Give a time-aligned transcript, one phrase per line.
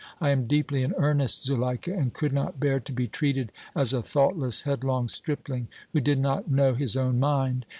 [0.19, 4.01] I am deeply in earnest, Zuleika, and could not bear to be treated as a
[4.01, 7.67] thoughtless, headlong stripling, who did not know his own mind.